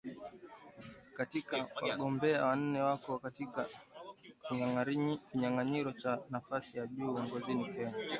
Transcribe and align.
Wakati 1.11 1.45
wagombea 1.83 2.45
wanne 2.45 2.81
wako 2.81 3.19
katika 3.19 3.65
kinyang’anyiro 4.47 5.91
cha 5.91 6.19
nafasi 6.29 6.77
ya 6.77 6.87
juu 6.87 7.03
ya 7.05 7.11
uongozi 7.11 7.45
Kenya 7.45 7.93